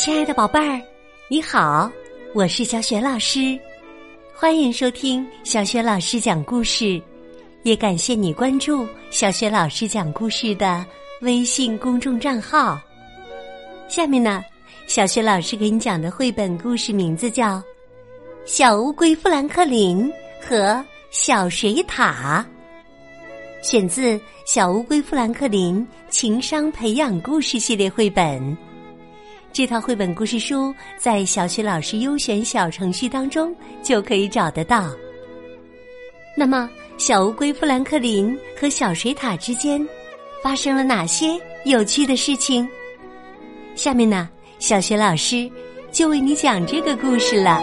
[0.00, 0.80] 亲爱的宝贝儿，
[1.28, 1.92] 你好，
[2.34, 3.60] 我是小雪老师，
[4.34, 6.98] 欢迎收听小雪老师讲故事，
[7.64, 10.82] 也感谢你关注小雪老师讲故事的
[11.20, 12.80] 微信公众账号。
[13.90, 14.42] 下面呢，
[14.86, 17.58] 小雪老师给你讲的绘本故事名字叫
[18.46, 20.10] 《小乌龟富兰克林
[20.40, 22.42] 和小水獭》，
[23.60, 28.40] 选自《小乌龟富兰克林情商培养故事系列绘本》。
[29.52, 34.90] 这套绘本故事书在小雪老师优选小程序当中就可以找得到。
[36.36, 39.84] 那么，小乌龟富兰克林和小水獭之间
[40.42, 42.66] 发生了哪些有趣的事情？
[43.74, 44.28] 下面呢，
[44.60, 45.50] 小学老师
[45.90, 47.60] 就为你讲这个故事了。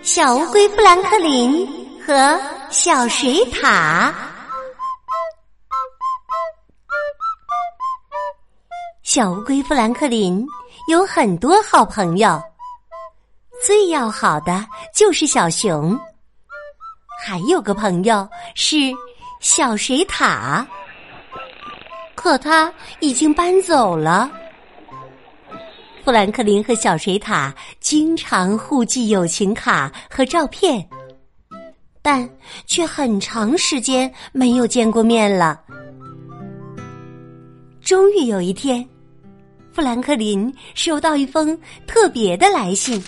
[0.00, 1.66] 小乌龟富兰克林
[2.06, 2.40] 和
[2.70, 4.12] 小水獭。
[9.16, 10.46] 小乌龟富兰克林
[10.90, 12.38] 有很多好朋友，
[13.64, 14.62] 最要好的
[14.94, 15.98] 就是小熊，
[17.24, 18.76] 还有个朋友是
[19.40, 20.62] 小水獭，
[22.14, 24.30] 可他已经搬走了。
[26.04, 30.86] 富兰克林和小水獭经常互寄友情卡和照片，
[32.02, 32.28] 但
[32.66, 35.58] 却很长时间没有见过面了。
[37.80, 38.86] 终于有一天。
[39.76, 41.54] 富兰克林收到一封
[41.86, 43.04] 特别的来信，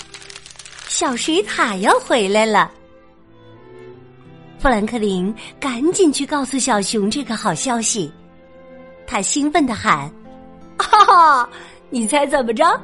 [0.86, 2.70] 小水獭要回来了。
[4.58, 8.12] 富兰克林赶紧去告诉小熊这个好消息，
[9.06, 10.12] 他兴奋的喊
[10.76, 11.50] ：“哈哈，
[11.88, 12.78] 你猜怎么着？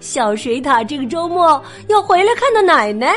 [0.00, 3.16] 小水獭这个周末要回来看到奶奶，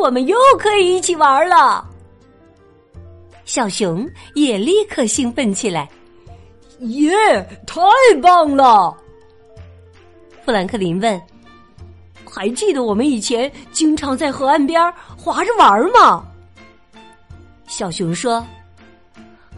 [0.00, 1.88] 我们又可以一起玩了。”
[3.46, 4.04] 小熊
[4.34, 5.88] 也立刻兴奋起来。
[6.80, 7.10] 耶！
[7.66, 7.80] 太
[8.22, 8.96] 棒了！
[10.44, 11.20] 富兰克林问
[12.24, 16.24] ：“还记得我们以前经常在河岸边划着玩吗？”
[17.66, 18.46] 小熊说：“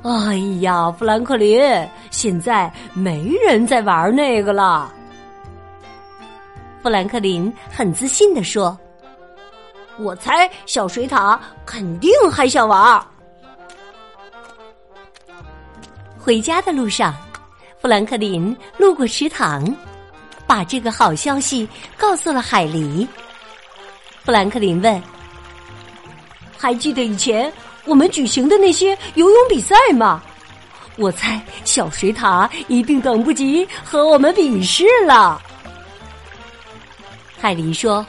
[0.03, 1.61] 哎呀，富兰克林，
[2.11, 4.91] 现在没人在玩那个了。”
[6.83, 8.79] 富兰克林很自信的说
[9.99, 13.05] ：“我猜小水獭肯定还想玩。”
[16.28, 17.16] 回家的路上，
[17.81, 19.75] 富兰克林路过池塘，
[20.47, 21.66] 把这个好消息
[21.97, 23.09] 告诉了海狸。
[24.27, 25.03] 富兰克林问
[26.55, 27.50] ：“还记得以前
[27.87, 30.22] 我们举行的那些游泳比赛吗？
[30.97, 35.41] 我猜小水獭一定等不及和我们比试了。”
[37.41, 38.05] 海狸说：“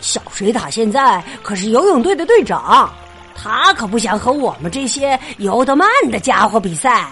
[0.00, 2.94] 小水獭现在可是游泳队的队长。”
[3.36, 7.08] 他可不想和我们这些游得慢的家伙比赛。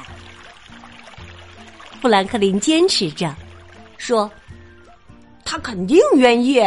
[2.01, 3.35] 富兰克林坚持着，
[3.99, 4.31] 说
[5.45, 6.61] ：“他肯定愿意。”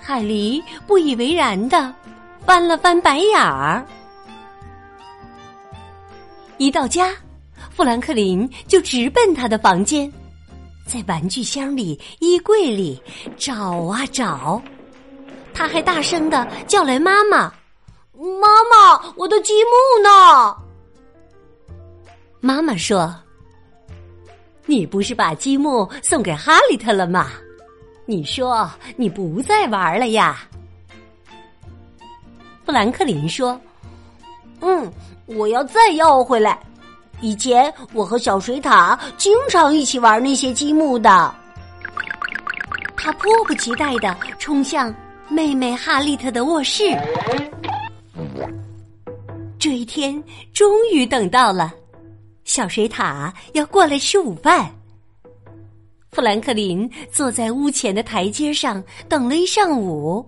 [0.00, 1.94] 海狸不以为然的
[2.44, 3.84] 翻了翻白眼儿。
[6.58, 7.12] 一到家，
[7.70, 10.12] 富兰克林就直奔他的房间，
[10.86, 13.02] 在玩具箱里、衣柜里
[13.36, 13.54] 找
[13.86, 14.62] 啊找。
[15.54, 17.50] 他还大声的叫来妈妈
[18.12, 20.56] ：“妈妈，我的积木呢？”
[22.40, 23.14] 妈妈说
[24.66, 27.30] ：“你不是把积木送给哈利特了吗？
[28.04, 30.40] 你说你不再玩了呀？”
[32.66, 33.58] 富兰克林说
[34.60, 34.92] ：“嗯，
[35.26, 36.58] 我要再要回来。
[37.20, 41.34] 以前我和小水獭经常一起玩那些积木的。”
[42.96, 44.92] 他迫不及待的冲向。
[45.30, 46.84] 妹妹哈利特的卧室，
[49.58, 51.72] 这一天终于等到了。
[52.44, 54.70] 小水獭要过来吃午饭。
[56.12, 60.24] 富兰克林坐在屋前的台阶上等了一上午，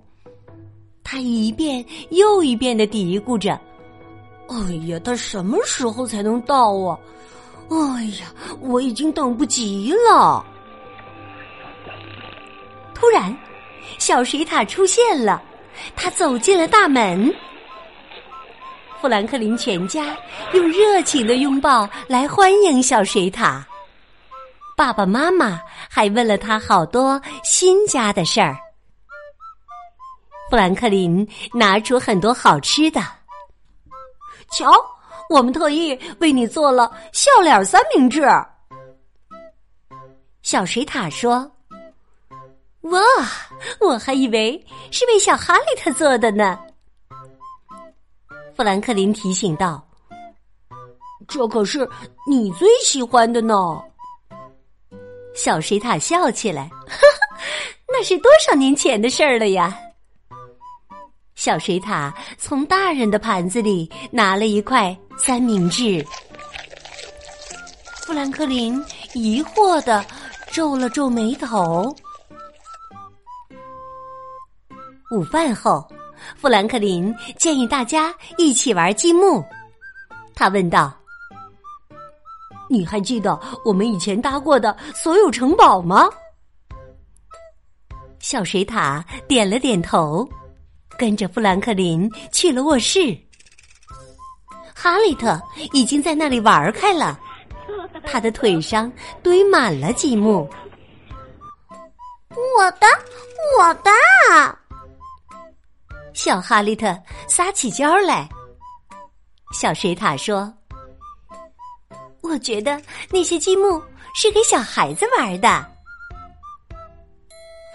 [1.05, 3.53] 他一遍又一遍的嘀咕着
[4.49, 4.57] ：“哎
[4.87, 6.99] 呀，他什么时候才能到啊？
[7.69, 10.45] 哎呀，我已经等不及了。”
[12.95, 13.37] 突然。
[13.99, 15.43] 小水獭出现了，
[15.95, 17.33] 他走进了大门。
[19.01, 20.17] 富兰克林全家
[20.53, 23.63] 用热情的拥抱来欢迎小水獭，
[24.77, 28.57] 爸爸妈妈还问了他好多新家的事儿。
[30.51, 33.01] 富兰克林拿出很多好吃的，
[34.51, 34.73] 瞧，
[35.29, 38.23] 我们特意为你做了笑脸三明治。
[40.43, 41.51] 小水獭说。
[42.91, 43.01] 哇，
[43.81, 46.59] 我还以为是为小哈利特做的呢。
[48.55, 49.87] 富兰克林提醒道
[51.29, 51.89] ：“这可是
[52.29, 53.83] 你最喜欢的呢。”
[55.35, 57.39] 小水獭笑起来，哈 哈
[57.89, 59.77] 那是多少年前的事儿了呀！
[61.35, 66.03] 小水獭从大人的盘子里拿了一块三明治，
[68.07, 70.03] 富兰克林疑惑的
[70.51, 71.95] 皱了皱眉头。
[75.11, 75.87] 午饭后，
[76.37, 79.45] 富兰克林建议大家一起玩积木。
[80.35, 80.93] 他问道。
[82.69, 86.11] 你还记得我们以前搭过的所有城堡吗？
[88.19, 90.29] 小水獭点了点头，
[90.99, 93.17] 跟着富兰克林去了卧室。
[94.75, 95.41] 哈利特
[95.73, 97.17] 已经在那里玩开了，
[98.03, 98.91] 他的腿上
[99.23, 100.51] 堆满了积木。
[102.31, 102.87] 我的，
[103.61, 103.91] 我的！
[106.17, 106.99] 小哈利特
[107.29, 108.27] 撒起娇来。
[109.53, 110.53] 小水獭说。
[112.23, 112.81] 我觉得
[113.11, 113.81] 那些积木
[114.15, 115.65] 是给小孩子玩的。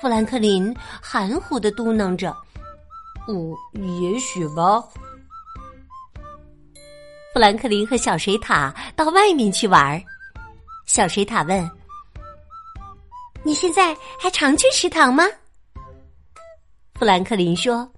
[0.01, 2.35] 富兰克林含糊的嘟囔着
[3.29, 3.55] ：“嗯，
[4.01, 4.83] 也许吧。”
[7.33, 10.03] 富兰克林和小水獭到外面去玩。
[10.85, 11.71] 小水獭问
[13.45, 15.23] ：“你现在还常去池塘吗？”
[16.99, 17.89] 富兰克林说：“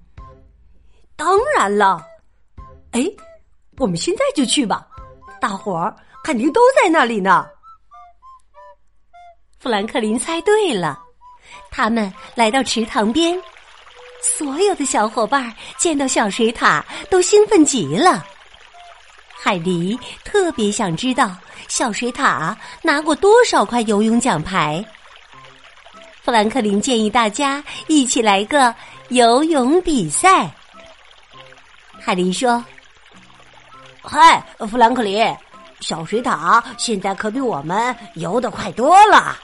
[1.16, 2.06] 当然了。”
[2.92, 3.06] 哎，
[3.78, 4.88] 我们现在就去吧，
[5.42, 5.96] 大伙儿。
[6.24, 7.46] 肯定都在那里呢。
[9.60, 10.98] 富兰克林猜对了，
[11.70, 13.38] 他们来到池塘边，
[14.22, 18.26] 所有的小伙伴见到小水獭都兴奋极了。
[19.36, 21.36] 海迪特别想知道
[21.68, 24.82] 小水獭拿过多少块游泳奖牌。
[26.22, 28.74] 富兰克林建议大家一起来个
[29.10, 30.50] 游泳比赛。
[32.04, 32.64] 海林说
[34.04, 35.26] ：“嗨，富兰克林。”
[35.80, 39.38] 小水獭现在可比我们游的快多了，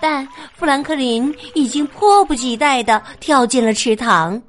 [0.00, 4.40] 但富兰克林已经迫不及待的跳进了池塘，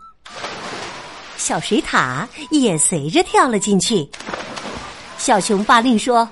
[1.37, 4.09] 小水獭也随着跳了进去。
[5.17, 6.27] 小熊发令说：“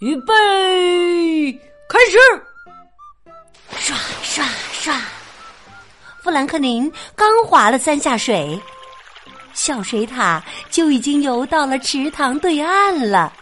[0.00, 1.52] 预备，
[1.88, 2.18] 开始！”
[3.76, 4.98] 刷刷刷，
[6.26, 8.60] 富兰克林刚划了三下水。
[9.54, 13.32] 小水獭就已经游到了池塘对岸了。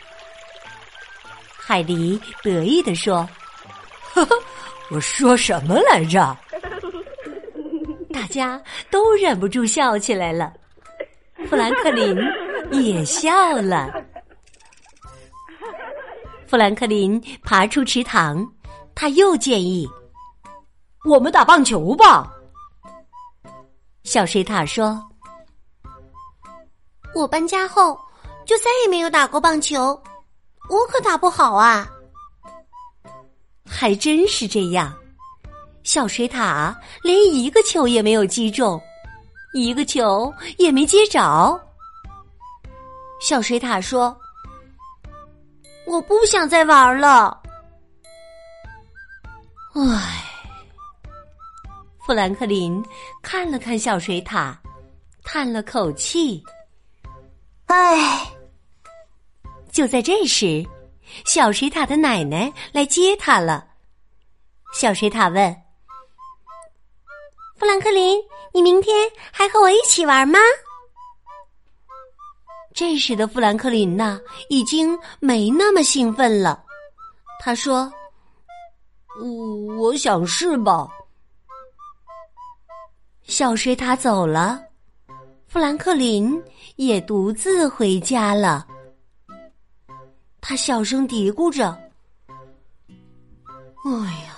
[1.57, 3.27] 海迪得意地说
[4.13, 4.37] ：“呵呵，
[4.91, 6.37] 我说什么来着？”
[8.13, 8.61] 大家
[8.91, 10.53] 都忍不住笑起来了。
[11.49, 12.15] 富兰克林
[12.71, 13.33] 也笑
[13.63, 13.91] 了。
[16.47, 18.47] 富兰克林爬出池塘，
[18.95, 19.89] 他又建议
[21.09, 22.31] ：“我们打棒球吧。”
[24.05, 25.03] 小水獭说。
[27.15, 27.99] 我搬家后
[28.47, 30.01] 就再也没有打过棒球，
[30.69, 31.89] 我可打不好啊！
[33.67, 34.93] 还真是这样，
[35.83, 38.81] 小水獭连一个球也没有击中，
[39.55, 41.61] 一个球也没接着。
[43.21, 44.15] 小水獭说
[45.87, 47.41] ：“我不想再玩了。”
[49.75, 50.34] 唉，
[52.05, 52.85] 富兰克林
[53.23, 54.55] 看了看小水獭，
[55.25, 56.45] 叹了口气。
[57.65, 58.31] 唉，
[59.73, 60.63] 就在这时，
[61.25, 63.67] 小水獭的奶奶来接他了。
[64.75, 65.57] 小水獭问
[67.57, 68.21] ：“富兰克林，
[68.53, 70.39] 你明天还和我一起玩吗？”
[72.75, 74.21] 这时的富兰克林呢，
[74.51, 76.63] 已经没那么兴奋了。
[77.41, 77.91] 他说
[79.19, 80.87] ：“我，我想是吧。”
[83.25, 84.61] 小水獭走了。
[85.47, 86.43] 富兰克林
[86.77, 88.67] 也独自回家了。
[90.41, 91.71] 他小声嘀咕着
[93.87, 93.93] ：“哎
[94.27, 94.37] 呀，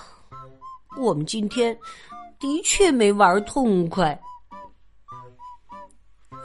[0.97, 1.77] 我们今天
[2.39, 4.17] 的确没玩痛快。”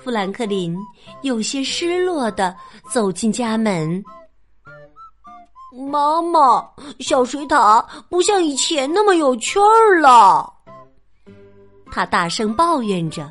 [0.03, 0.77] 富兰克林
[1.21, 2.57] 有些失落的
[2.91, 4.03] 走进家门。
[5.91, 6.69] 妈妈，
[6.99, 10.53] 小水獭不像以前那么有趣儿了。
[11.93, 13.31] 他大声抱怨着。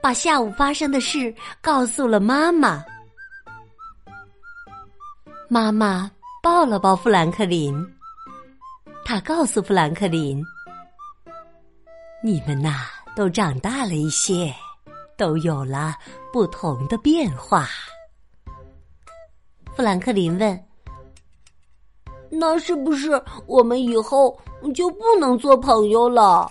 [0.00, 2.82] 把下午发生的事告诉了妈妈。
[5.48, 6.10] 妈妈
[6.42, 7.74] 抱了抱富兰克林，
[9.04, 10.42] 他告诉富兰克林
[12.24, 14.54] ：“你们呐，都长大了一些，
[15.18, 15.94] 都有了
[16.32, 17.68] 不同的变化。”
[19.76, 20.64] 富兰克林问
[22.30, 24.40] ：“那是不是我们以后
[24.74, 26.50] 就不能做朋友了？”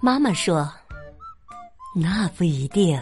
[0.00, 0.70] 妈妈说。
[1.98, 3.00] 那不一定，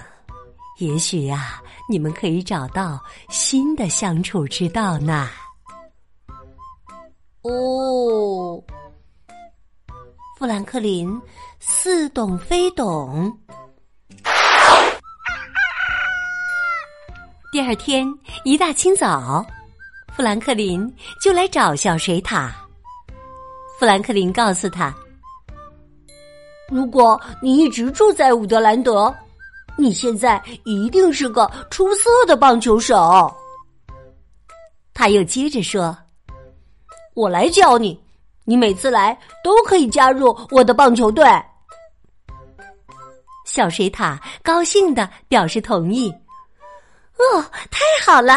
[0.79, 1.61] 也许呀，
[1.91, 5.29] 你们可以找到新的相处之道呢。
[7.43, 8.63] 哦，
[10.39, 11.21] 富兰克林
[11.59, 13.37] 似懂非懂。
[17.51, 18.07] 第二天
[18.45, 19.45] 一大清早，
[20.17, 20.89] 富兰克林
[21.21, 22.49] 就来找小水獭。
[23.81, 24.95] 富兰克林告诉他
[26.71, 29.15] ：“如果你一直住在伍德兰德，
[29.77, 33.33] 你现在一定是个出色的棒球手。”
[34.95, 35.97] 他又接着说
[37.15, 38.01] ：“我来教你，
[38.45, 41.25] 你每次来都可以加入我的棒球队。”
[43.45, 46.11] 小水獭高兴的表示同意。
[47.19, 48.35] 哦，太好了！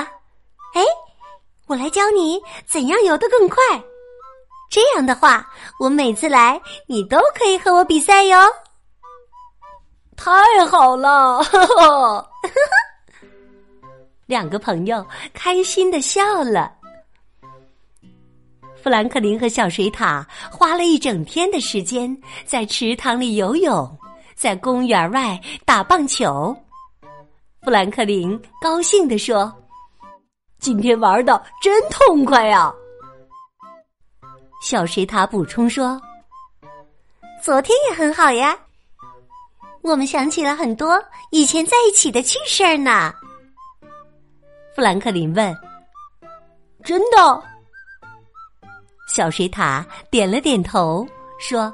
[0.73, 0.83] 哎，
[1.65, 3.57] 我来教你怎样游得更快。
[4.69, 8.37] 这样的话，我每次来，你都可以和我比赛哟。
[10.15, 10.31] 太
[10.65, 11.39] 好了！
[14.25, 16.73] 两个朋友开心的笑了。
[18.81, 22.15] 富兰克林和小水獭花了一整天的时间
[22.45, 23.97] 在池塘里游泳，
[24.35, 26.55] 在公园外打棒球。
[27.61, 29.53] 富兰克林高兴地说
[30.59, 32.73] ：“今天玩的真痛快呀！”
[34.61, 36.01] 小水獭补充说
[37.41, 38.57] ：“昨天也很好呀，
[39.81, 43.13] 我们想起了很多以前在一起的趣事儿呢。”
[44.75, 45.55] 富兰克林问
[46.83, 47.43] ：“真的？”
[49.07, 51.07] 小水獭点了点头，
[51.39, 51.73] 说：“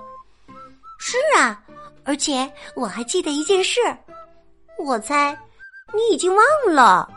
[1.00, 1.62] 是啊，
[2.04, 3.80] 而且我还记得一件事，
[4.78, 5.38] 我猜。”
[5.96, 7.08] 你已经忘了。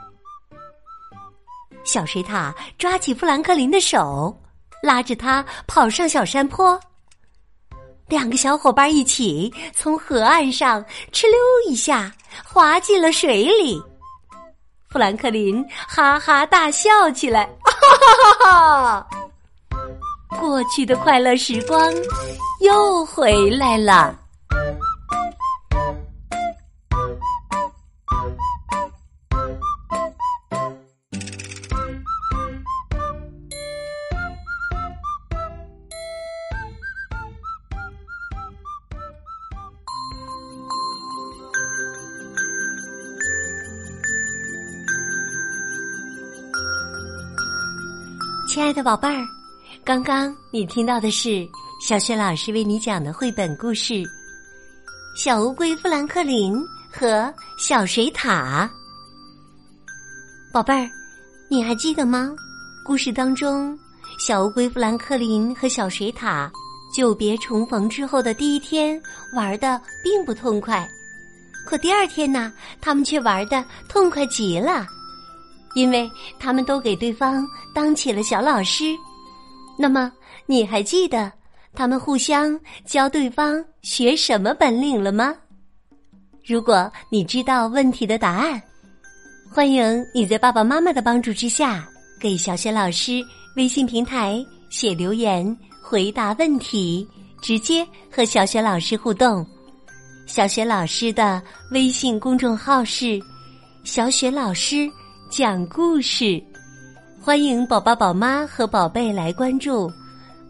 [1.83, 4.39] 小水獭抓起富兰克林的手，
[4.83, 6.79] 拉着他跑上小山坡。
[8.09, 11.37] 两个小伙伴一起从河岸上哧溜
[11.69, 12.13] 一下
[12.45, 13.83] 滑进了水里。
[14.89, 19.07] 富兰克林哈哈大笑起来，哈哈哈哈！
[20.39, 21.93] 过去的快乐时光
[22.61, 24.17] 又回来了。
[48.57, 49.23] 亲爱的宝贝儿，
[49.85, 51.47] 刚刚你听到的是
[51.79, 53.93] 小雪老师为你讲的绘本故事
[55.15, 56.59] 《小乌龟富兰克林
[56.91, 58.67] 和小水獭》。
[60.55, 60.89] 宝贝儿，
[61.51, 62.31] 你还记得吗？
[62.83, 63.79] 故事当中，
[64.19, 66.51] 小乌龟富兰克林和小水獭
[66.95, 68.99] 久别重逢之后的第一天
[69.35, 70.89] 玩的并不痛快，
[71.67, 74.87] 可第二天呢，他们却玩的痛快极了。
[75.77, 78.97] 因为他们都给对方当起了小老师，
[79.79, 80.11] 那么
[80.47, 81.31] 你还记得
[81.75, 85.35] 他们互相教对方学什么本领了吗？
[86.43, 88.61] 如果你知道问题的答案，
[89.53, 91.87] 欢迎你在爸爸妈妈的帮助之下，
[92.19, 93.23] 给小雪老师
[93.57, 97.07] 微信平台写留言回答问题，
[97.43, 99.47] 直接和小雪老师互动。
[100.25, 103.21] 小雪老师的微信公众号是
[103.85, 104.91] “小雪老师”。
[105.29, 106.41] 讲故事，
[107.21, 109.91] 欢迎宝宝、宝妈和宝贝来关注。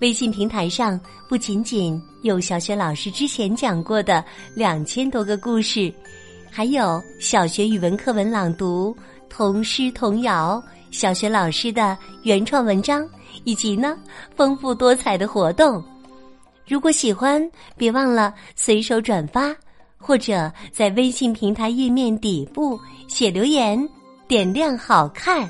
[0.01, 4.23] 微信平台上不仅仅有小学老师之前讲过的
[4.55, 5.93] 两千多个故事，
[6.51, 8.95] 还有小学语文课文朗读、
[9.31, 13.09] 童诗童谣、小学老师的原创文章，
[13.45, 13.97] 以及呢
[14.37, 15.83] 丰富多彩的活动。
[16.69, 19.57] 如果喜欢，别忘了随手转发，
[19.97, 22.79] 或者在微信平台页面底部
[23.09, 23.89] 写留言。
[24.29, 25.49] 点亮好看，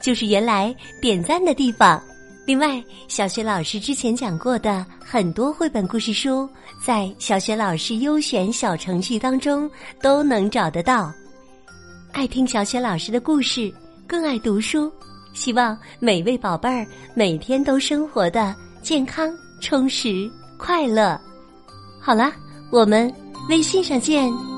[0.00, 2.00] 就是原来点赞的地方。
[2.44, 6.48] 另外，小学老师之前讲过的很多绘本故事书，
[6.84, 11.12] 在小学老师优选小程序当中都能找得到。
[12.12, 13.72] 爱听小学老师的故事，
[14.06, 14.92] 更爱读书，
[15.34, 21.20] 希望每位宝贝儿每天都生活的健康、充实、快乐。
[22.00, 22.32] 好了，
[22.70, 23.12] 我们
[23.48, 24.51] 微信上见。